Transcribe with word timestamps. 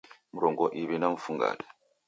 Mrongo 0.35 0.65
iw'i 0.81 0.97
na 0.99 1.07
mfungade 1.15 1.65